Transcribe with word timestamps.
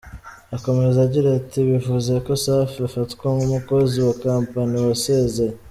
Akomeza 0.55 0.97
agira 1.07 1.27
ati 1.39 1.59
“Bivuze 1.69 2.13
ko 2.25 2.31
safi 2.43 2.77
afatwa 2.89 3.25
nk’umukozi 3.35 3.97
wa 4.05 4.13
‘kapani’ 4.21 4.77
wasezeye. 4.87 5.55